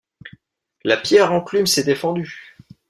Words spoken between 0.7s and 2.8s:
La pierre enclume s’était fendue.